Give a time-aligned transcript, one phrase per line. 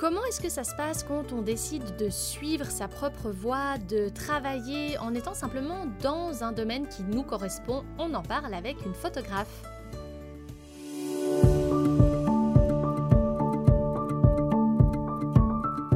[0.00, 4.08] Comment est-ce que ça se passe quand on décide de suivre sa propre voie, de
[4.08, 7.84] travailler en étant simplement dans un domaine qui nous correspond?
[7.98, 9.62] On en parle avec une photographe.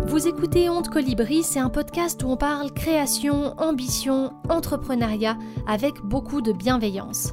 [0.06, 6.42] Vous écoutez Honte Colibri, c'est un podcast où on parle création, ambition, entrepreneuriat avec beaucoup
[6.42, 7.32] de bienveillance.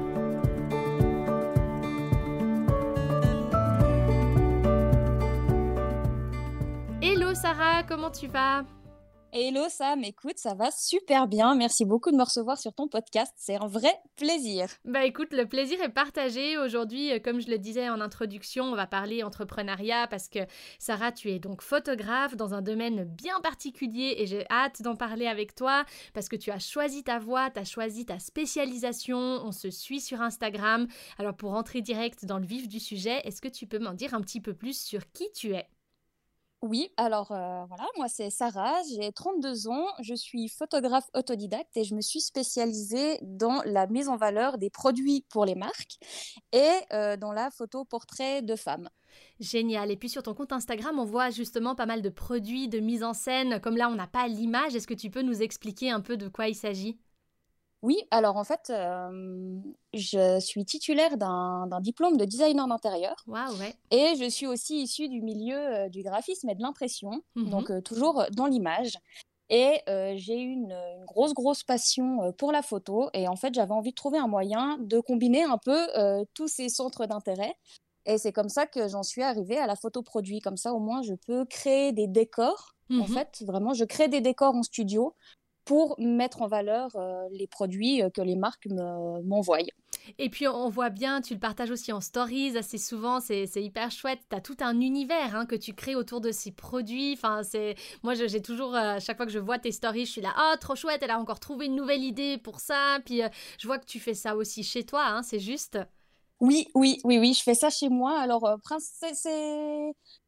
[7.91, 8.63] Comment tu vas?
[9.33, 11.55] Hello Sam, écoute, ça va super bien.
[11.55, 13.33] Merci beaucoup de me recevoir sur ton podcast.
[13.35, 14.69] C'est un vrai plaisir.
[14.85, 16.57] Bah écoute, le plaisir est partagé.
[16.57, 20.39] Aujourd'hui, euh, comme je le disais en introduction, on va parler entrepreneuriat parce que
[20.79, 25.27] Sarah, tu es donc photographe dans un domaine bien particulier et j'ai hâte d'en parler
[25.27, 25.83] avec toi
[26.13, 29.17] parce que tu as choisi ta voie, tu as choisi ta spécialisation.
[29.17, 30.87] On se suit sur Instagram.
[31.17, 34.13] Alors pour entrer direct dans le vif du sujet, est-ce que tu peux m'en dire
[34.13, 35.67] un petit peu plus sur qui tu es?
[36.61, 41.83] Oui, alors euh, voilà, moi c'est Sarah, j'ai 32 ans, je suis photographe autodidacte et
[41.83, 45.97] je me suis spécialisée dans la mise en valeur des produits pour les marques
[46.51, 48.89] et euh, dans la photo portrait de femmes.
[49.39, 49.89] Génial.
[49.89, 53.03] Et puis sur ton compte Instagram, on voit justement pas mal de produits, de mise
[53.03, 53.59] en scène.
[53.59, 54.75] Comme là, on n'a pas l'image.
[54.75, 56.99] Est-ce que tu peux nous expliquer un peu de quoi il s'agit?
[57.81, 58.71] Oui, alors en fait,
[59.93, 63.15] je suis titulaire d'un diplôme de designer d'intérieur.
[63.27, 63.75] Waouh, ouais.
[63.89, 68.25] Et je suis aussi issue du milieu du graphisme et de l'impression, mmh donc toujours
[68.33, 68.97] dans l'image.
[69.49, 69.81] Et
[70.15, 73.09] j'ai eu une, une, grosse, grosse passion pour la photo.
[73.13, 75.87] Et en fait, j'avais envie de trouver un moyen de combiner un peu
[76.33, 77.55] tous ces centres d'intérêt.
[78.05, 80.39] Et c'est comme ça que j'en suis arrivée à la photo produit.
[80.39, 82.75] Comme ça, au moins, je peux créer des décors.
[82.89, 85.15] En mmh fait, vraiment, je crée des décors en studio
[85.65, 89.59] pour mettre en valeur euh, les produits euh, que les marques m'envoient.
[90.17, 93.91] Et puis on voit bien, tu le partages aussi en stories assez souvent, c'est hyper
[93.91, 94.19] chouette.
[94.29, 97.13] Tu as tout un univers hein, que tu crées autour de ces produits.
[97.13, 97.41] Enfin,
[98.03, 100.33] moi j'ai toujours, à euh, chaque fois que je vois tes stories, je suis là,
[100.37, 102.99] oh trop chouette, elle a encore trouvé une nouvelle idée pour ça.
[103.05, 103.21] Puis
[103.59, 105.77] je vois que tu fais ça aussi chez toi, hein, c'est juste.
[106.39, 108.19] Oui, oui, oui, oui, je fais ça chez moi.
[108.19, 109.13] Alors, c'est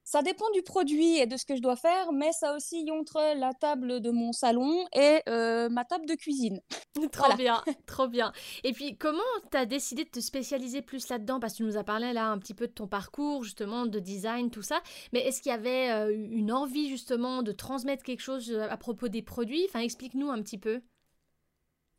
[0.04, 3.38] ça dépend du produit et de ce que je dois faire, mais ça aussi entre
[3.38, 6.60] la table de mon salon et euh, ma table de cuisine.
[7.12, 8.34] trop bien, trop bien.
[8.66, 11.40] Et puis, comment tu as décidé de te spécialiser plus là-dedans?
[11.40, 14.00] Parce que tu nous as parlé là un petit peu de ton parcours, justement, de
[14.00, 14.82] design, tout ça.
[15.14, 18.76] Mais est-ce qu'il y avait euh, une envie, justement, de transmettre quelque chose euh, à
[18.76, 19.66] propos des produits?
[19.70, 20.82] Enfin, explique-nous un petit peu.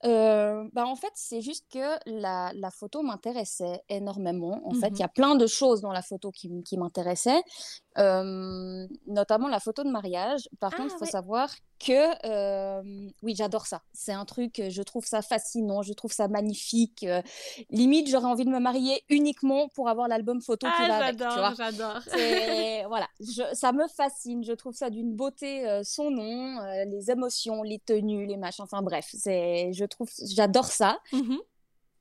[0.02, 4.60] bah en fait, c'est juste que la, la photo m'intéressait énormément.
[4.66, 7.42] En fait, il y a mmh plein de choses dans la photo qui, qui m'intéressaient
[7.96, 10.48] notamment la photo de mariage.
[10.60, 12.82] Par ah contre, il faut savoir que
[13.22, 13.82] oui, j'adore ça.
[13.92, 17.06] C'est un truc, je trouve ça fascinant, je trouve ça magnifique.
[17.70, 21.18] limite, j'aurais envie de me marier uniquement pour avoir l'album photo qui ah, va avec.
[21.18, 22.00] J'adore, j'adore.
[22.88, 23.08] voilà,
[23.52, 24.44] ça me fascine.
[24.44, 28.64] Je trouve ça d'une beauté sans nom, les émotions, les tenues, les machins.
[28.64, 30.98] Enfin bref, c'est, je trouve, j'adore ça.
[31.12, 31.36] Mmh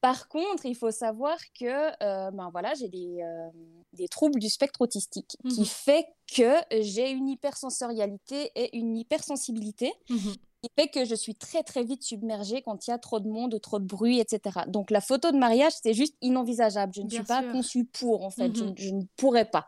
[0.03, 3.49] par contre, il faut savoir que euh, ben voilà, j'ai des, euh,
[3.93, 9.93] des, troubles du spectre autistique qui mmh fait que j'ai une hypersensorialité et une hypersensibilité.
[10.09, 13.19] Mmh qui fait que je suis très très vite submergée quand il y a trop
[13.19, 14.61] de monde, trop de bruit, etc.
[14.67, 16.93] Donc la photo de mariage, c'est juste inenvisageable.
[16.95, 18.47] Je ne suis pas conçue pour, en fait.
[18.47, 19.67] Mmh je, ne pourrais pas.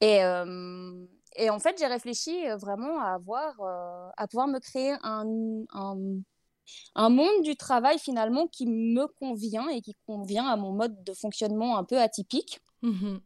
[0.00, 1.06] Et, euh,
[1.36, 3.54] et en fait, j'ai réfléchi vraiment à avoir,
[4.16, 5.96] à pouvoir me créer un, un
[6.94, 11.12] un monde du travail finalement qui me convient et qui convient à mon mode de
[11.12, 12.60] fonctionnement un peu atypique.
[12.82, 13.18] Mmh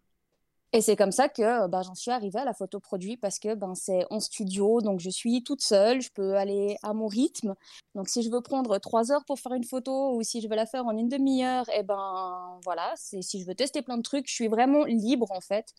[0.73, 3.55] et c'est comme ça que bah, j'en suis arrivée à la photo produit parce que
[3.55, 7.57] ben, c'est en studio, donc je suis toute seule, je peux aller à mon rythme.
[7.97, 10.55] Donc si je veux prendre trois heures pour faire une photo ou si je veux
[10.55, 13.97] la faire en une demi-heure, et eh ben voilà, c'est si je veux tester plein
[13.97, 15.75] de trucs, je suis vraiment libre en fait.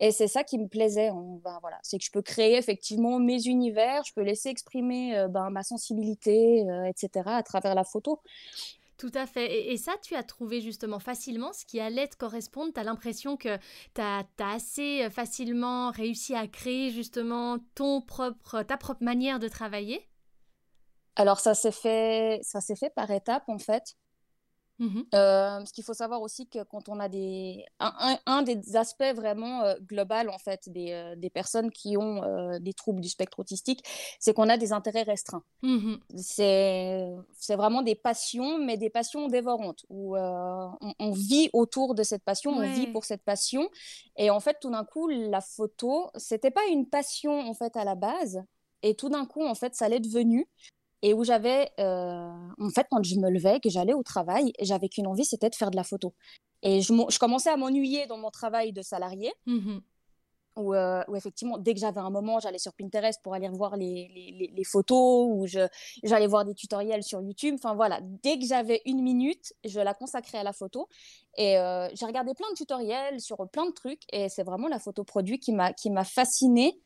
[0.00, 1.10] Et c'est ça qui me plaisait.
[1.10, 5.28] Ben, voilà, c'est que je peux créer effectivement mes univers, je peux laisser exprimer euh,
[5.28, 7.28] ben, ma sensibilité, euh, etc.
[7.30, 8.20] à travers la photo.
[8.96, 9.70] Tout à fait.
[9.70, 12.72] Et, ça, tu as trouvé justement facilement ce qui allait te correspondre?
[12.72, 13.56] Tu as l'impression que
[13.94, 19.46] tu as, assez euh, facilement réussi à créer justement ton propre, ta propre manière de
[19.46, 20.08] travailler?
[21.14, 23.94] Alors, ça s'est fait, ça s'est fait par étapes en fait.
[24.78, 27.64] Mmh euh, parce qu'il faut savoir aussi que quand on a des...
[27.80, 32.22] Un, des aspects vraiment euh, global, en fait, des, euh, des personnes qui ont
[32.60, 33.84] des troubles du spectre autistique,
[34.20, 35.42] c'est qu'on a des intérêts restreints.
[35.62, 42.22] Mmh c'est vraiment des passions, mais des passions dévorantes, où on, vit autour de cette
[42.22, 43.68] passion, on vit pour cette passion.
[44.16, 47.84] Et en fait, tout d'un coup, la photo, c'était pas une passion, en fait, à
[47.84, 48.42] la base.
[48.82, 50.46] Et tout d'un coup, en fait, ça l'est devenu
[51.02, 54.88] et où j'avais, euh, en fait, quand je me levais, que j'allais au travail, j'avais
[54.88, 56.14] qu'une envie, c'était de faire de la photo.
[56.62, 59.78] Et je, je commençais à m'ennuyer dans mon travail de salarié, mmh
[60.58, 63.76] où, euh, où, effectivement, dès que j'avais un moment, j'allais sur Pinterest pour aller voir
[63.76, 65.46] les, les, les, photos, ou
[66.02, 67.54] j'allais voir des tutoriels sur YouTube.
[67.54, 70.88] Enfin voilà, dès que j'avais une minute, je la consacrais à la photo.
[71.36, 74.80] Et euh, j'ai regardé plein de tutoriels sur plein de trucs, et c'est vraiment la
[74.80, 76.80] photo produit qui m'a fascinée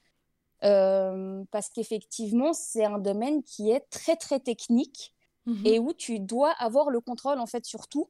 [0.65, 5.15] euh, parce qu'effectivement, c'est un domaine qui est très, très technique
[5.47, 8.09] mmh et où tu dois avoir le contrôle, en fait, sur tout.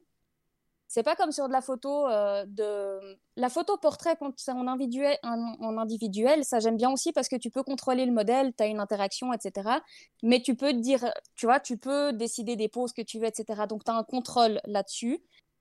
[0.87, 4.67] C'est pas comme sur de la photo euh, de la photo portrait quand c'est en
[4.67, 8.61] individuel, en, individuel, ça j'aime bien aussi parce que tu peux contrôler le modèle, tu
[8.61, 9.79] as une interaction, etc.
[10.21, 13.63] Mais tu peux dire, tu vois, tu peux décider des poses que tu veux, etc.
[13.67, 15.19] Donc tu as un contrôle là-dessus.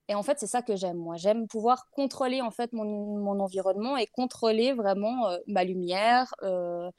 [0.09, 1.17] Et en fait, c'est ça que j'aime, moi.
[1.17, 2.85] J'aime pouvoir contrôler en fait mon,
[3.19, 6.91] mon environnement et contrôler vraiment euh, ma lumière, euh,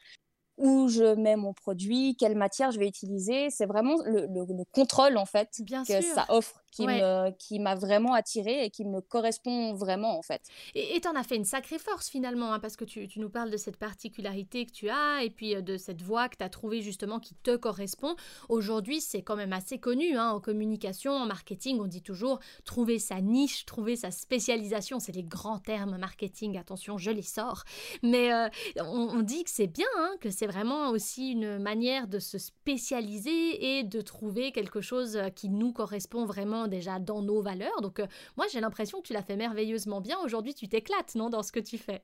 [0.58, 3.50] où je mets mon produit, quelle matière je vais utiliser.
[3.50, 5.50] C'est vraiment le, le, contrôle en fait
[5.88, 10.22] que ça offre qui me qui m'a vraiment attirée et qui me correspond vraiment en
[10.22, 10.42] fait.
[10.74, 13.30] Et tu en as fait une sacrée force finalement, hein, parce que tu, tu, nous
[13.30, 16.44] parles de cette particularité que tu as et puis euh, de cette voix que tu
[16.44, 18.16] as trouvée justement qui te correspond.
[18.50, 22.98] Aujourd'hui, c'est quand même assez connu hein, en communication, en marketing, on dit toujours trouver
[23.00, 25.00] sa niche, trouver sa spécialisation.
[25.00, 27.64] C'est les grands termes marketing, attention, je les sors.
[28.02, 28.48] Mais euh,
[28.82, 33.78] on, dit que c'est bien, hein, que c'est vraiment aussi une manière de se spécialiser
[33.78, 37.82] et de trouver quelque chose qui nous correspond vraiment déjà dans nos valeurs.
[37.82, 38.08] Donc euh,
[38.38, 40.18] moi j'ai l'impression que tu l'as fait merveilleusement bien.
[40.24, 42.04] Aujourd'hui tu t'éclates, non, dans ce que tu fais?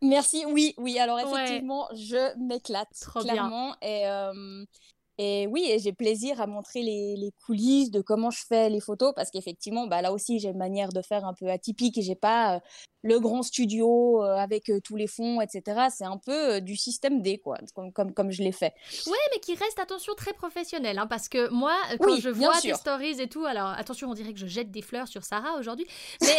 [0.00, 0.98] Merci, oui, oui.
[0.98, 3.74] Alors effectivement, je m'éclate clairement.
[3.82, 4.64] Et, euh,
[5.18, 8.80] et oui, et j'ai plaisir à montrer les, les, coulisses de comment je fais les
[8.80, 12.02] photos parce qu'effectivement, bah, là aussi, j'ai une manière de faire un peu atypique et
[12.02, 12.60] j'ai pas euh,
[13.02, 15.86] le grand studio euh, avec euh, tous les fonds, etc.
[15.94, 18.74] C'est un peu euh, du système D, quoi, comme, comme, comme je l'ai fait.
[19.06, 22.74] Ouais, mais qui reste, attention, très professionnel, hein, parce que moi, quand je vois tes
[22.74, 25.86] stories et tout, alors attention, on dirait que je jette des fleurs sur Sarah aujourd'hui,
[26.20, 26.38] mais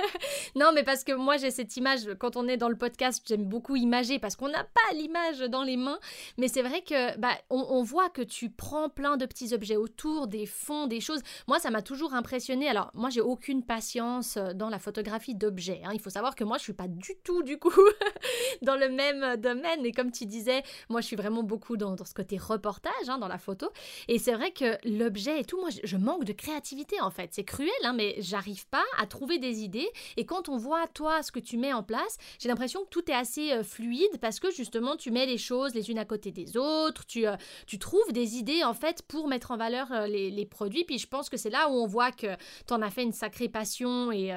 [0.56, 3.44] non, mais parce que moi, j'ai cette image, quand on est dans le podcast, j'aime
[3.44, 5.98] beaucoup imager, parce qu'on n'a pas l'image dans les mains,
[6.36, 10.26] mais c'est vrai que bah, on, voit que tu prends plein de petits objets autour,
[10.26, 11.20] des fonds, des choses.
[11.48, 12.68] Moi, ça m'a toujours impressionné.
[12.68, 15.82] Alors, moi, j'ai aucune patience dans la photographie d'objets.
[15.84, 15.93] Hein.
[15.94, 17.70] Il faut savoir que moi, je suis pas du tout, du coup,
[18.62, 19.84] dans le même domaine.
[19.84, 23.28] Et comme tu disais, moi, je suis vraiment beaucoup dans, ce côté reportage, hein, dans
[23.28, 23.70] la photo.
[24.08, 27.30] Et c'est vrai que l'objet et tout, moi, je, manque de créativité, en fait.
[27.32, 29.88] C'est cruel, hein, mais j'arrive pas à trouver des idées.
[30.16, 33.10] Et quand on voit, toi, ce que tu mets en place, j'ai l'impression que tout
[33.10, 36.32] est assez euh, fluide parce que, justement, tu mets les choses les unes à côté
[36.32, 37.06] des autres.
[37.06, 37.36] Tu, euh,
[37.66, 40.84] tu trouves des idées, en fait, pour mettre en valeur euh, les, les, produits.
[40.84, 42.34] Puis je pense que c'est là où on voit que
[42.66, 44.30] tu en as fait une sacrée passion et,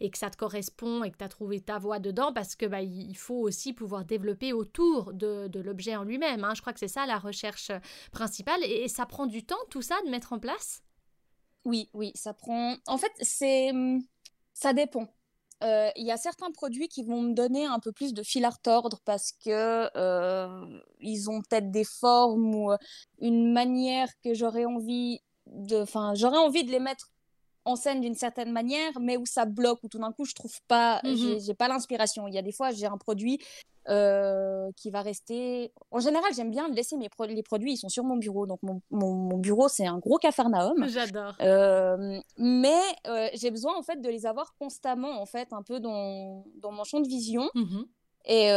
[0.00, 2.66] et que ça te correspond et que tu as trouvé ta voix dedans parce que
[2.66, 6.44] bah, il faut aussi pouvoir développer autour de, l'objet en lui-même.
[6.44, 6.54] Hein.
[6.54, 7.70] Je crois que c'est ça la recherche
[8.12, 10.82] principale et, ça prend du temps tout ça de mettre en place?
[11.64, 12.76] Oui, oui, ça prend.
[12.86, 13.72] En fait, c'est
[14.52, 15.08] ça dépend.
[15.62, 18.44] Euh, il y a certains produits qui vont me donner un peu plus de fil
[18.44, 22.72] à retordre parce que euh, ils ont peut-être des formes ou
[23.20, 27.10] une manière que j'aurais envie de, enfin, j'aurais envie de les mettre
[27.64, 30.56] en scène d'une certaine manière, mais où ça bloque, où tout d'un coup je trouve
[30.68, 32.28] pas, mmh j'ai pas l'inspiration.
[32.28, 33.40] Il y a des fois, j'ai un produit
[33.88, 35.72] euh, qui va rester.
[35.90, 38.46] En général, j'aime bien laisser mes les produits, ils sont sur mon bureau.
[38.46, 40.88] Donc, mon, mon, bureau, c'est un gros cafarnaum.
[40.88, 41.34] J'adore.
[41.40, 45.80] Euh, mais euh, j'ai besoin, en fait, de les avoir constamment, en fait, un peu
[45.80, 47.48] dans, dans mon champ de vision.
[47.54, 47.82] Mmh
[48.26, 48.48] et,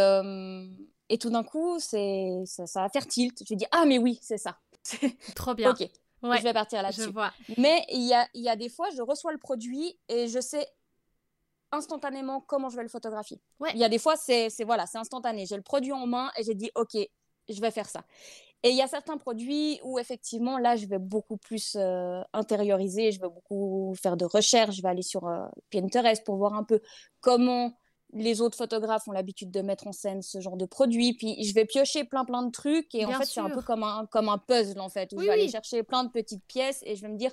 [1.10, 3.44] et tout d'un coup, c'est ça, ça va faire tilt.
[3.46, 4.58] Je dis, ah, mais oui, c'est ça.
[5.36, 5.72] Trop bien.
[5.80, 5.90] ok
[6.24, 7.12] je vais partir là-dessus.
[7.58, 10.68] Mais il y a, y a des fois, je reçois le produit et je sais
[11.72, 13.42] instantanément comment je vais le photographier.
[13.74, 15.46] Il y a des fois, c'est voilà, c'est instantané.
[15.46, 16.98] J'ai le produit en main et j'ai dit, OK,
[17.50, 18.04] je vais faire ça.
[18.64, 23.12] Et il y a certains produits où effectivement, là, je vais beaucoup plus euh, intérioriser,
[23.12, 26.64] je vais beaucoup faire de recherche, je vais aller sur euh, Pinterest pour voir un
[26.64, 26.82] peu
[27.20, 27.78] comment
[28.14, 31.14] les autres photographes ont l'habitude de mettre en scène ce genre de produit.
[31.14, 33.84] Puis je vais piocher plein plein de trucs et en fait c'est un peu comme
[33.84, 36.82] un, comme un puzzle en fait où je vais aller chercher plein de petites pièces
[36.86, 37.32] et je vais me dire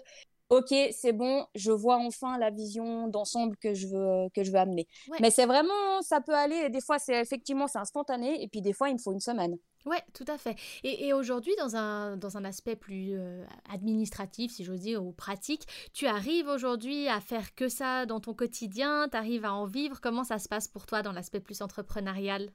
[0.50, 4.58] ok c'est bon je vois enfin la vision d'ensemble que je veux que je veux
[4.58, 4.86] amener.
[5.20, 8.72] Mais c'est vraiment ça peut aller des fois c'est effectivement c'est instantané et puis des
[8.72, 9.56] fois il me faut une semaine.
[9.86, 10.56] Ouais, tout à fait.
[10.82, 15.66] Et, aujourd'hui, dans un, dans un aspect plus euh, administratif, si j'ose dire, ou pratique,
[15.92, 20.00] tu arrives aujourd'hui à faire que ça dans ton quotidien, tu arrives à en vivre?
[20.00, 22.50] Comment ça se passe pour toi dans l'aspect plus entrepreneurial?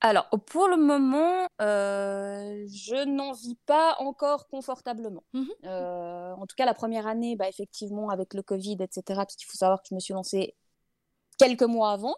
[0.00, 5.24] Alors, pour le moment, euh, je n'en vis pas encore confortablement.
[5.34, 9.36] Mmh euh, en tout cas, la première année, bah, effectivement, avec le Covid, etc., parce
[9.36, 10.54] qu'il faut savoir que je me suis lancée
[11.38, 12.16] quelques mois avant.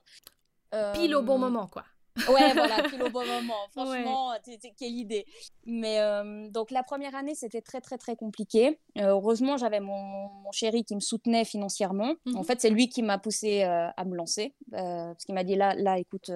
[0.95, 1.85] Pile au bon moment, quoi.
[2.29, 3.69] Ouais, voilà, pile au bon moment.
[3.71, 4.33] Franchement,
[4.79, 5.27] quelle idée.
[5.65, 8.79] Mais euh, donc la première année, c'était très très très compliqué.
[8.99, 12.15] Euh, heureusement, j'avais mon, chéri qui me soutenait financièrement.
[12.35, 12.45] En mhm.
[12.45, 15.75] fait, c'est lui qui m'a poussé euh, à me lancer parce qu'il m'a dit là,
[15.75, 16.31] là, écoute.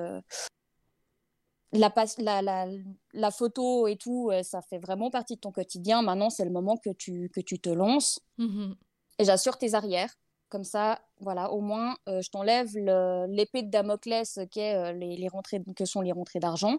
[1.73, 2.67] La, la, la,
[3.13, 6.01] la, photo et tout, ça fait vraiment partie de ton quotidien.
[6.01, 8.21] Maintenant, c'est le moment que tu, que tu te lances.
[8.39, 8.77] Mhm.
[9.19, 10.15] Et j'assure tes arrières.
[10.49, 12.77] Comme ça, voilà, au moins, euh, je t'enlève
[13.29, 16.79] l'épée de Damoclès qui est, euh, les, rentrées, que sont les rentrées d'argent.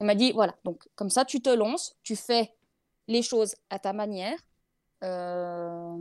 [0.00, 2.54] Il m'a dit, voilà, donc comme ça, tu te lances, tu fais
[3.08, 4.38] les choses à ta manière.
[5.02, 5.96] Euh,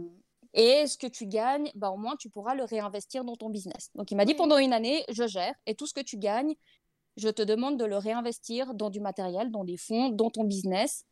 [0.54, 3.90] et ce que tu gagnes, bah, au moins, tu pourras le réinvestir dans ton business.
[3.96, 5.56] Donc, il m'a dit, pendant une année, je gère.
[5.66, 6.56] Et tout ce que tu gagnes,
[7.16, 11.06] je te demande de le réinvestir dans du matériel, dans des fonds, dans ton business,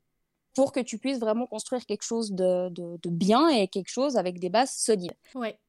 [0.54, 4.18] pour que tu puisses vraiment construire quelque chose de, de, de bien et quelque chose
[4.18, 5.16] avec des bases solides.
[5.34, 5.60] Ouais.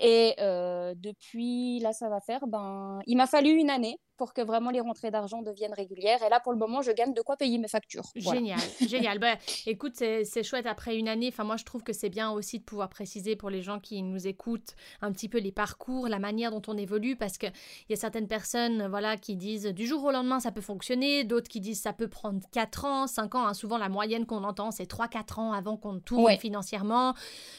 [0.00, 4.42] Et euh, depuis, là, ça va faire, ben, il m'a fallu une année pour que
[4.42, 6.22] vraiment les rentrées d'argent deviennent régulières.
[6.22, 8.04] Et là, pour le moment, je gagne de quoi payer mes factures.
[8.16, 9.18] Génial, génial.
[9.18, 11.28] Bah, écoute, c'est chouette après une année.
[11.28, 14.02] Enfin, moi, je trouve que c'est bien aussi de pouvoir préciser pour les gens qui
[14.02, 17.52] nous écoutent un petit peu les parcours, la manière dont on évolue, parce qu'il
[17.88, 21.24] y a certaines personnes voilà, qui disent du jour au lendemain, ça peut fonctionner.
[21.24, 23.46] D'autres qui disent ça peut prendre 4 ans, 5 ans.
[23.46, 23.54] Hein.
[23.54, 27.14] Souvent, la moyenne qu'on entend, c'est 3-4 ans avant qu'on tourne financièrement.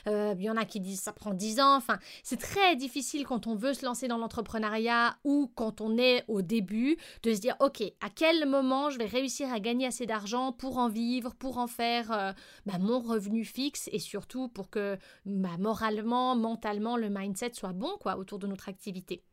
[0.08, 1.75] Euh, il y en a qui disent ça prend 10 ans.
[1.78, 6.25] Enfin, c'est très difficile quand on veut se lancer dans l'entrepreneuriat ou quand on est
[6.28, 10.06] au début, de se dire, OK, à quel moment je vais réussir à gagner assez
[10.06, 12.34] d'argent pour en vivre, pour en faire euh,
[12.65, 17.96] bah, mon revenu fixe et surtout pour que bah, moralement, mentalement, le mindset soit bon
[18.01, 19.24] quoi autour de notre activité.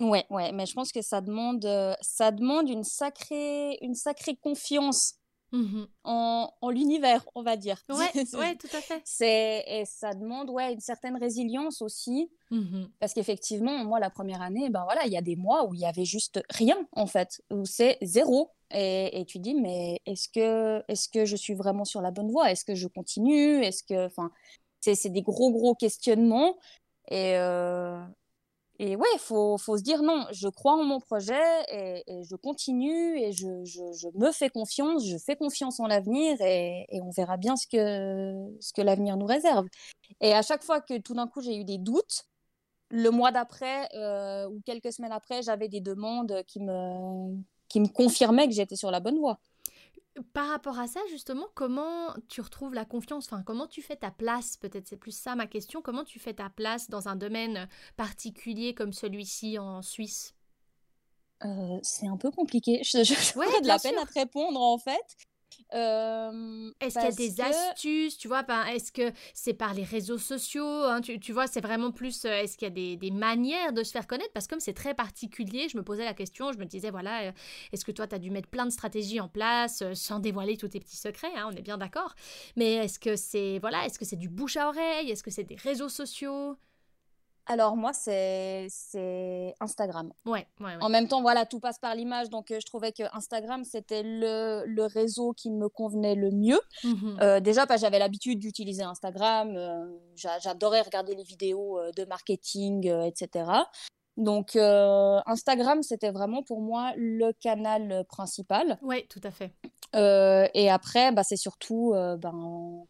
[0.00, 4.34] Ouais, ouais, mais je pense que ça demande, euh, ça demande une sacrée, une sacrée
[4.34, 5.19] confiance
[5.52, 7.82] Mmh en, l'univers, on va dire.
[7.88, 7.96] Ouais,
[8.34, 9.02] ouais tout à fait.
[9.04, 12.30] C'est, et ça demande ouais, une certaine résilience aussi.
[12.50, 15.74] Mmh Parce qu'effectivement, moi, la première année, ben voilà, il y a des mois où
[15.74, 18.50] il y avait juste rien, en fait, où c'est zéro.
[18.72, 22.30] Et, et, tu dis, mais est-ce que, est-ce que je suis vraiment sur la bonne
[22.30, 22.52] voie?
[22.52, 23.64] Est-ce que je continue?
[23.64, 24.30] Est-ce que, enfin,
[24.80, 26.56] c'est, c'est des gros, gros questionnements.
[27.10, 28.00] Et, euh,
[28.82, 32.34] et ouais, il faut, faut, se dire non, je crois en mon projet et, je
[32.34, 33.46] continue et je,
[34.14, 38.32] me fais confiance, je fais confiance en l'avenir et, et, on verra bien ce que,
[38.58, 39.66] ce que l'avenir nous réserve.
[40.22, 42.24] Et à chaque fois que tout d'un coup j'ai eu des doutes,
[42.88, 47.36] le mois d'après euh, ou quelques semaines après, j'avais des demandes qui me,
[47.68, 49.38] qui me confirmaient que j'étais sur la bonne voie.
[50.32, 53.26] Par rapport à ça, justement, comment tu retrouves la confiance?
[53.26, 54.88] Enfin, comment tu fais ta place Peut-être?
[54.88, 55.82] C'est plus ça ma question.
[55.82, 60.34] Comment tu fais ta place dans un domaine particulier comme celui-ci en Suisse?
[61.44, 62.82] Euh, C'est un peu compliqué.
[62.84, 63.14] Je, je,
[63.62, 65.16] de la peine à te répondre en fait.
[65.74, 70.18] Euh, est-ce qu'il y a des astuces, tu vois Est-ce que c'est par les réseaux
[70.18, 72.24] sociaux hein, tu, vois, c'est vraiment plus.
[72.24, 74.32] Euh, est-ce qu'il y a des, manières de se faire connaître?
[74.32, 77.22] Parce que comme c'est très particulier, je me posais la question, je me disais, voilà,
[77.22, 77.32] euh,
[77.72, 80.68] est-ce que toi, tu as dû mettre plein de stratégies en place sans dévoiler tous
[80.68, 82.14] tes petits secrets hein, On est bien d'accord.
[82.56, 85.10] Mais est-ce que c'est voilà, est-ce que c'est du bouche à oreille?
[85.10, 86.56] Est-ce que c'est des réseaux sociaux?
[87.50, 88.68] Alors moi, c'est
[89.60, 90.12] Instagram.
[90.24, 93.02] Ouais, ouais, En même temps, voilà, tout passe par l'image, donc euh, je trouvais que
[93.12, 96.60] Instagram, c'était le, le, réseau qui me convenait le mieux.
[96.84, 97.18] Mhm.
[97.20, 103.50] Euh, déjà, parce j'avais l'habitude d'utiliser Instagram, euh, j'adorais regarder les vidéos de marketing, etc.
[104.16, 108.78] Donc Instagram, c'était vraiment pour moi le canal principal.
[108.82, 109.52] Oui, tout à fait.
[110.54, 111.94] et après, bah, c'est surtout...
[112.18, 112.84] ben,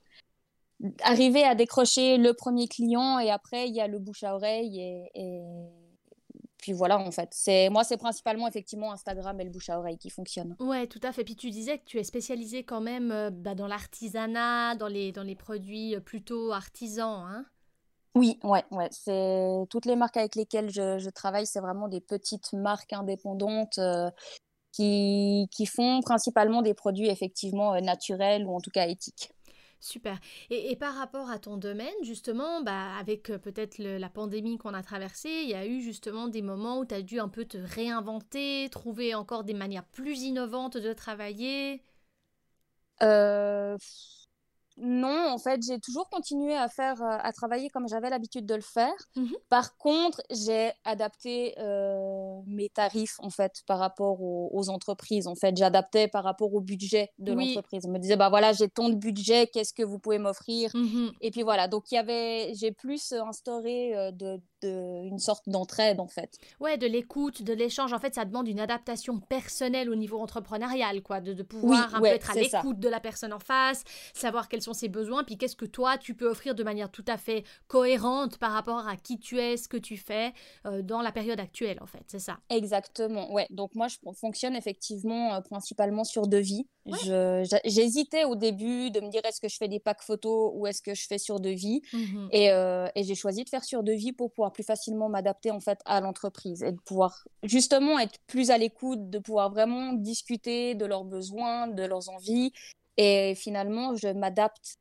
[1.02, 4.80] arriver à décrocher le premier client et après il y a le bouche à oreille
[5.14, 5.40] et,
[6.58, 7.28] puis voilà en fait.
[7.32, 10.56] C'est moi c'est principalement effectivement Instagram et le bouche à oreille qui fonctionnent.
[10.60, 11.24] Ouais tout à fait.
[11.24, 15.12] Puis tu disais que tu es spécialisé quand même euh, bah, dans l'artisanat dans les
[15.12, 17.46] dans les produits euh, plutôt artisans hein.
[18.14, 18.88] Oui ouais ouais.
[18.90, 24.10] C'est toutes les marques avec lesquelles je, travaille c'est vraiment des petites marques indépendantes euh,
[24.72, 29.32] qui, qui font principalement des produits effectivement naturels ou en tout cas éthiques
[29.82, 30.18] Super.
[30.50, 34.82] Et, par rapport à ton domaine, justement, bah, avec euh, peut-être la pandémie qu'on a
[34.82, 37.56] traversée, il y a eu justement des moments où tu as dû un peu te
[37.56, 41.82] réinventer, trouver encore des manières plus innovantes de travailler?
[43.02, 43.76] Euh,
[44.82, 48.54] non, en fait, j'ai toujours continué à faire, euh, à travailler comme j'avais l'habitude de
[48.54, 48.94] le faire.
[49.16, 55.26] Mmh Par contre, j'ai adapté euh, mes tarifs en fait par rapport aux, entreprises.
[55.26, 57.82] En fait, j'adaptais par rapport au budget de l'entreprise.
[57.84, 60.70] Je me disais, bah voilà, j'ai tant de budget, qu'est-ce que vous pouvez m'offrir?
[60.74, 65.18] Mmh Et puis voilà, donc il y avait, j'ai plus instauré euh, de, de, une
[65.18, 66.38] sorte d'entraide en fait.
[66.60, 67.92] Ouais, de l'écoute, de l'échange.
[67.92, 72.00] En fait, ça demande une adaptation personnelle au niveau entrepreneurial, quoi, de, de pouvoir un
[72.00, 75.36] peu être à l'écoute de la personne en face, savoir quels sont ses besoins, puis
[75.36, 78.96] qu'est-ce que toi tu peux offrir de manière tout à fait cohérente par rapport à
[78.96, 80.32] qui tu es, ce que tu fais
[80.66, 82.38] euh, dans la période actuelle en fait, c'est ça.
[82.48, 83.46] Exactement, ouais.
[83.50, 86.66] Donc moi je fonctionne effectivement euh, principalement sur devis.
[87.64, 90.82] J'hésitais au début de me dire est-ce que je fais des packs photos ou est-ce
[90.82, 94.12] que je fais sur devis mmh et, euh, et j'ai choisi de faire sur devis
[94.12, 98.50] pour pouvoir plus facilement m'adapter en fait à l'entreprise et de pouvoir justement être plus
[98.50, 102.52] à l'écoute, de pouvoir vraiment discuter de leurs besoins, de leurs envies
[102.96, 104.76] et finalement, je m'adapte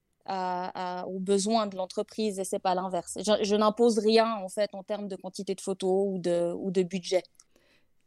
[1.07, 3.17] aux besoins de l'entreprise et c'est pas l'inverse.
[3.17, 6.83] Je, n'impose rien en fait en termes de quantité de photos ou de, ou de
[6.83, 7.23] budget.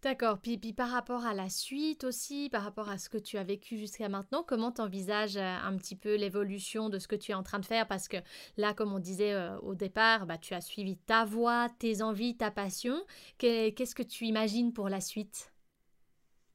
[0.03, 0.41] D'accord.
[0.41, 3.79] Puis, par rapport à la suite aussi, par rapport à ce que tu as vécu
[3.79, 7.35] jusqu'à maintenant, comment tu envisages euh, un petit peu l'évolution de ce que tu es
[7.35, 7.87] en train de faire?
[7.87, 8.17] Parce que
[8.57, 12.37] là, comme on disait euh, au départ, bah, tu as suivi ta voie, tes envies,
[12.37, 12.97] ta passion.
[13.39, 15.52] Qu'est-ce que tu imagines pour la suite?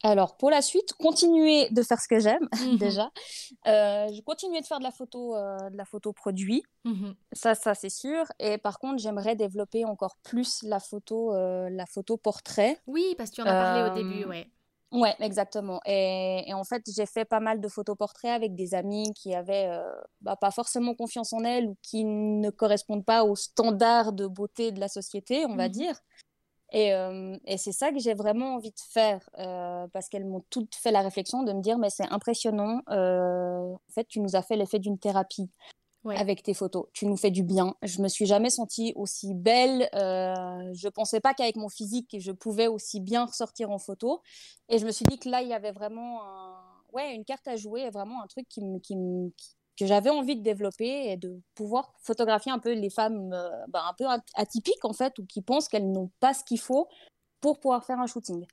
[0.04, 3.12] Alors, pour la suite, continuer de faire ce que j'aime, mmh déjà.
[3.68, 6.63] Euh, je continuer de faire de la photo, euh, de la photo produit.
[6.84, 8.25] Mmh ça, ça c'est sûr.
[8.39, 12.77] Et par contre, j'aimerais développer encore plus la photo, euh, la photo portrait.
[12.86, 14.48] Oui, parce que tu en as parlé au début, ouais.
[14.94, 15.82] Ouais, exactement.
[15.86, 19.70] Et, en fait, j'ai fait pas mal de photos portraits avec des amis qui avaient
[20.22, 24.72] bah, pas forcément confiance en elles ou qui ne correspondent pas aux standards de beauté
[24.72, 26.00] de la société, on va mmh dire.
[26.74, 26.91] Et,
[27.45, 29.29] et c'est ça que j'ai vraiment envie de faire
[29.93, 34.05] parce qu'elles m'ont toutes fait la réflexion de me dire mais c'est impressionnant, en fait
[34.07, 35.50] tu nous as fait l'effet d'une thérapie
[36.05, 37.75] avec tes photos, tu nous fais du bien.
[37.83, 42.67] Je me suis jamais sentie aussi belle, je pensais pas qu'avec mon physique je pouvais
[42.67, 44.21] aussi bien ressortir en photo.
[44.69, 46.19] Et je me suis dit que là il y avait vraiment
[46.93, 48.95] ouais, une carte à jouer, vraiment un truc qui me, qui,
[49.77, 53.84] que j'avais envie de développer et de pouvoir photographier un peu les femmes euh, bah,
[53.88, 54.05] un peu
[54.36, 56.88] atypiques en fait ou qui pensent qu'elles n'ont pas ce qu'il faut
[57.39, 58.46] pour pouvoir faire un shooting.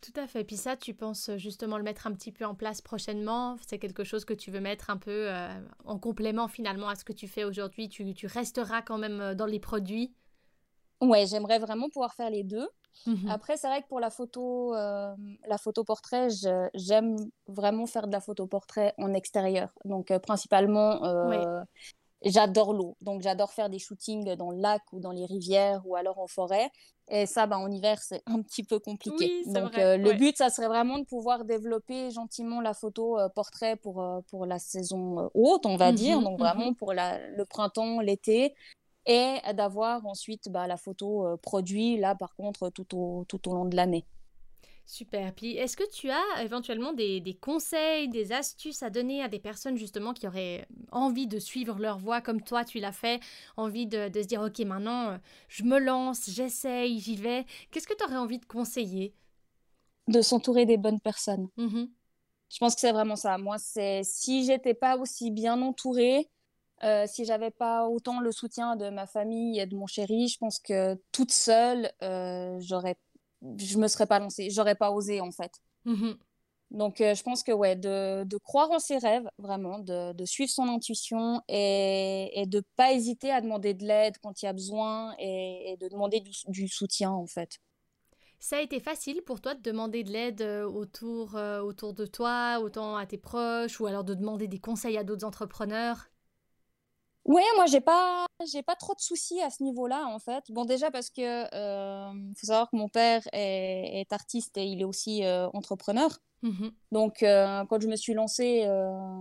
[0.00, 0.44] Tout à fait.
[0.44, 3.56] Puis ça, tu penses justement le mettre un petit peu en place prochainement?
[3.66, 7.04] C'est quelque chose que tu veux mettre un peu euh, en complément finalement à ce
[7.04, 7.88] que tu fais aujourd'hui?
[7.88, 10.14] Tu, tu, resteras quand même euh, dans les produits?
[11.00, 12.68] Ouais, j'aimerais vraiment pouvoir faire les deux.
[13.06, 15.14] Mmh Après, c'est vrai que pour la photo, euh,
[15.46, 16.28] la photo portrait,
[16.74, 19.70] j'aime vraiment faire de la photo portrait en extérieur.
[19.84, 21.62] Donc, euh, principalement, euh,
[22.24, 22.96] j'adore l'eau.
[23.00, 26.26] Donc, j'adore faire des shootings dans le lac ou dans les rivières ou alors en
[26.26, 26.70] forêt.
[27.10, 29.42] Et ça, bah, en hiver, c'est un petit peu compliqué.
[29.46, 34.44] Donc, le but, ça serait vraiment de pouvoir développer gentiment la photo portrait pour, pour
[34.44, 36.20] la saison haute, on va mmh dire.
[36.20, 38.54] Donc, mmh vraiment pour la, le printemps, l'été
[39.08, 43.54] et d'avoir ensuite bah, la photo euh, produit, là par contre, tout au, tout au
[43.54, 44.04] long de l'année.
[44.84, 45.34] Super.
[45.34, 49.38] Puis, est-ce que tu as éventuellement des, des, conseils, des astuces à donner à des
[49.38, 53.20] personnes justement qui auraient envie de suivre leur voie comme toi, tu l'as fait,
[53.58, 55.18] envie de, de, se dire, ok, maintenant, euh,
[55.48, 57.44] je me lance, j'essaye, j'y vais.
[57.70, 59.12] Qu'est-ce que tu aurais envie de conseiller?
[60.06, 61.48] De s'entourer des bonnes personnes.
[61.56, 61.84] Mmh
[62.50, 63.36] je pense que c'est vraiment ça.
[63.36, 66.30] Moi, c'est si j'étais pas aussi bien entourée,
[66.84, 70.38] euh, si j'avais pas autant le soutien de ma famille et de mon chéri, je
[70.38, 72.96] pense que toute seule, euh, j'aurais,
[73.42, 75.52] je me serais pas lancée, j'aurais pas osé en fait.
[75.84, 76.12] Mmh
[76.70, 80.24] Donc, euh, je pense que ouais, de, de, croire en ses rêves, vraiment, de, de
[80.24, 84.48] suivre son intuition et, et de pas hésiter à demander de l'aide quand il y
[84.48, 87.58] a besoin et, et de demander du, du, soutien en fait.
[88.40, 92.96] Ça a été facile pour toi de demander de l'aide autour, autour de toi, autant
[92.96, 96.08] à tes proches, ou alors de demander des conseils à d'autres entrepreneurs?
[97.28, 100.44] Ouais, moi j'ai pas j'ai pas trop de soucis à ce niveau-là en fait.
[100.50, 101.20] Bon déjà parce que
[101.54, 106.10] euh, faut savoir que mon père est, est artiste et il est aussi euh, entrepreneur.
[106.42, 109.20] Mmh Donc euh, quand je me suis lancée, euh,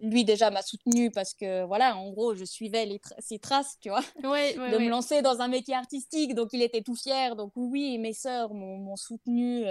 [0.00, 3.90] lui déjà m'a soutenue parce que voilà, en gros je suivais les ses traces, tu
[3.90, 6.34] vois, ouais, ouais, de me lancer dans un métier artistique.
[6.34, 7.36] Donc il était tout fier.
[7.36, 9.66] Donc oui, mes sœurs m'ont soutenu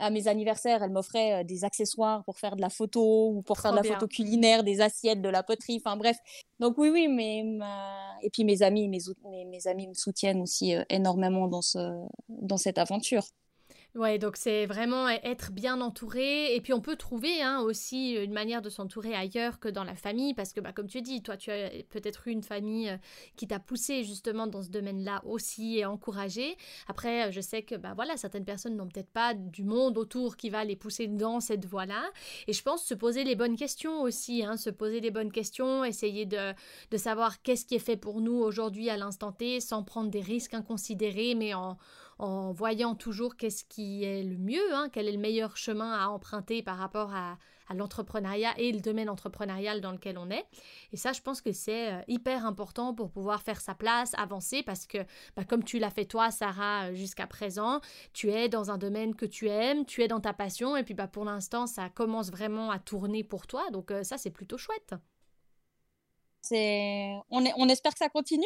[0.00, 3.58] à mes anniversaires, elle m'offrait euh, des accessoires pour faire de la photo ou pour
[3.58, 6.16] faire de la photo culinaire, des assiettes, de la poterie, enfin bref.
[6.58, 7.44] Donc oui, oui, mais
[8.22, 9.00] et puis mes amis, mes,
[9.46, 11.78] mes, amis me soutiennent aussi euh, énormément dans, ce,
[12.28, 13.24] dans cette aventure.
[13.96, 16.54] Ouais, donc c'est vraiment être bien entouré.
[16.54, 19.96] Et puis on peut trouver hein, aussi une manière de s'entourer ailleurs que dans la
[19.96, 22.96] famille, parce que bah, comme tu dis, toi tu as peut-être eu une famille euh,
[23.34, 26.56] qui t'a poussé justement dans ce domaine-là aussi et encouragé.
[26.86, 30.36] Après, euh, je sais que bah, voilà, certaines personnes n'ont peut-être pas du monde autour
[30.36, 32.10] qui va les pousser dans cette voie-là.
[32.46, 35.84] Et je pense se poser les bonnes questions aussi, hein, se poser les bonnes questions,
[35.84, 36.54] essayer de,
[36.92, 40.20] de savoir qu'est-ce qui est fait pour nous aujourd'hui à l'instant T, sans prendre des
[40.20, 41.76] risques inconsidérés, mais en
[42.20, 46.08] en voyant toujours qu'est-ce qui est le mieux, hein, quel est le meilleur chemin à
[46.08, 47.38] emprunter par rapport à,
[47.72, 50.44] l'entrepreneuriat et le domaine entrepreneurial dans lequel on est.
[50.92, 54.64] Et ça, je pense que c'est euh, hyper important pour pouvoir faire sa place, avancer,
[54.64, 54.98] parce que
[55.36, 57.80] bah, comme tu l'as fait toi, Sarah, euh, jusqu'à présent,
[58.12, 60.94] tu es dans un domaine que tu aimes, tu es dans ta passion, et puis
[60.94, 63.70] bah, pour l'instant, ça commence vraiment à tourner pour toi.
[63.70, 64.94] Donc euh, ça, c'est plutôt chouette.
[66.40, 67.12] C'est...
[67.30, 68.42] On, on espère que ça continue.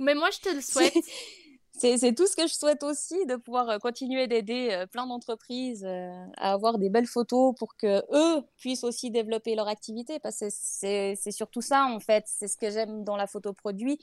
[0.00, 0.92] Mais moi, je te le souhaite
[1.76, 5.84] c'est tout ce que je souhaite aussi, de pouvoir euh, continuer d'aider euh, plein d'entreprises
[5.84, 10.20] euh, à avoir des belles photos pour que eux puissent aussi développer leur activité.
[10.20, 12.24] Parce que c'est surtout ça, en fait.
[12.26, 13.98] C'est ce que j'aime dans la photo produit.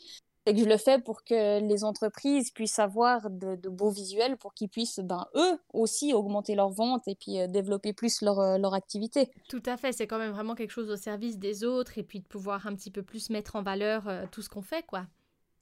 [0.46, 4.56] C'est que je le fais pour que les entreprises puissent avoir de, beaux visuels pour
[4.56, 9.30] qu'ils puissent, ben, eux aussi, augmenter leurs ventes et puis développer plus leur, leur activité.
[9.50, 9.92] Tout à fait.
[9.92, 12.76] C'est quand même vraiment quelque chose au service des autres et puis de pouvoir un
[12.76, 15.06] petit peu plus mettre en valeur tout ce qu'on fait, quoi.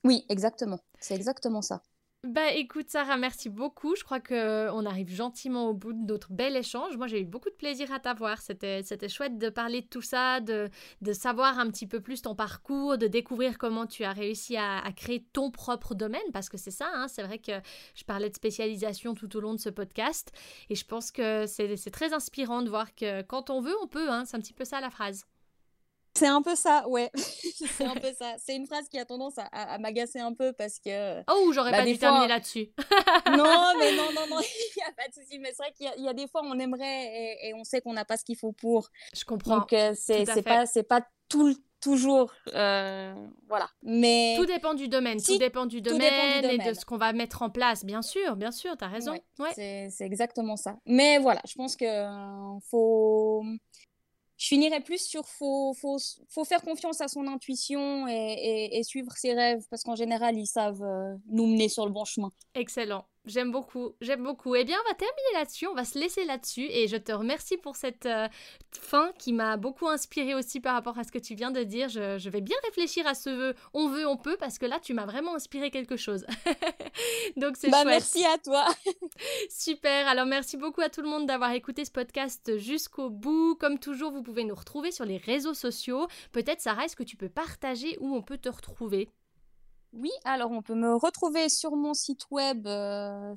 [0.06, 0.80] Oui, exactement.
[1.02, 1.84] C'est exactement ça.
[2.30, 3.96] Bah écoute Sarah, merci beaucoup.
[3.96, 6.96] Je crois qu'on arrive gentiment au bout de notre bel échange.
[6.96, 8.40] Moi j'ai eu beaucoup de plaisir à t'avoir.
[8.40, 10.70] C'était, c'était chouette de parler de tout ça, de,
[11.02, 14.84] de savoir un petit peu plus ton parcours, de découvrir comment tu as réussi à,
[14.96, 17.08] créer ton propre domaine, parce que c'est ça, hein.
[17.08, 17.54] c'est vrai que
[17.96, 20.32] je parlais de spécialisation tout au long de ce podcast.
[20.70, 24.08] Et je pense que c'est, très inspirant de voir que quand on veut, on peut.
[24.12, 24.26] Hein.
[24.26, 25.26] C'est un petit peu ça la phrase.
[26.16, 27.12] C'est un peu ça, ouais.
[27.16, 28.36] c'est un peu ça.
[28.38, 31.22] C'est une phrase qui a tendance à, m'agacer un peu parce que.
[31.32, 32.70] Oh, j'aurais bah, pas dû terminer là-dessus.
[33.28, 35.40] non, mais non, non, non, il n'y a pas de souci.
[35.40, 38.06] Mais c'est vrai qu'il y, a des fois, on aimerait et, on sait qu'on n'a
[38.06, 38.90] pas ce qu'il faut pour.
[39.16, 39.60] Je comprends.
[39.60, 42.34] Donc, euh, c'est pas, pas tout toujours.
[42.54, 43.14] Euh,
[43.48, 43.70] voilà.
[43.84, 44.36] Mais.
[44.38, 45.22] Tout dépend du domaine.
[45.22, 47.86] tout, dépend du domaine et de ce qu'on va mettre en place.
[47.86, 49.14] Bien sûr, bien sûr, tu as raison.
[49.40, 50.78] Ouais, C'est exactement ça.
[50.86, 53.44] Mais voilà, je pense que euh, faut
[54.40, 55.98] je finirais plus sur faut, faut,
[56.30, 60.48] faut faire confiance à son intuition et, et, suivre ses rêves parce qu'en général, ils
[60.48, 62.32] savent euh, nous mener sur le bon chemin.
[62.56, 63.06] Excellent.
[63.30, 64.56] J'aime beaucoup, j'aime beaucoup.
[64.56, 67.58] Eh bien, on va terminer là-dessus, on va se laisser là-dessus et je te remercie
[67.58, 68.28] pour cette euh,
[68.72, 71.90] fin qui m'a beaucoup inspiré aussi par rapport à ce que tu viens de dire.
[71.90, 75.06] Je, vais bien réfléchir à ce on veut, on peut parce que là, tu m'as
[75.06, 76.26] vraiment inspiré quelque chose.
[77.38, 78.66] Donc, c'est bah, Merci à toi.
[79.50, 80.08] Super.
[80.08, 83.56] Alors, merci beaucoup à tout le monde d'avoir écouté ce podcast jusqu'au bout.
[83.60, 86.08] Comme toujours, vous pouvez nous retrouver sur les réseaux sociaux.
[86.32, 89.12] Peut-être, Sarah, est-ce que tu peux partager où on peut te retrouver?
[89.94, 93.34] Oui, alors on peut me retrouver sur mon site web euh,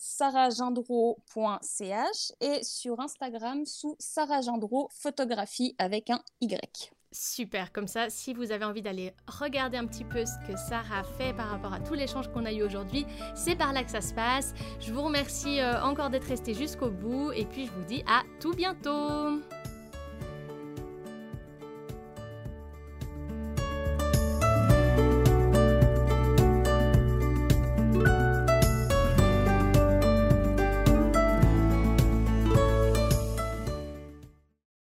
[2.40, 6.92] et sur Instagram sous sarahgendro photographie avec un Y.
[7.10, 11.04] Super, comme ça, si vous avez envie d'aller regarder un petit peu ce que Sarah
[11.18, 14.00] fait par rapport à tout l'échange qu'on a eu aujourd'hui, c'est par là que ça
[14.00, 14.54] se passe.
[14.80, 18.22] Je vous remercie euh, encore d'être resté jusqu'au bout et puis je vous dis à
[18.40, 19.42] tout bientôt.